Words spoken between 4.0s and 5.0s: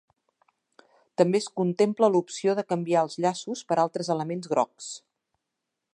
elements grocs.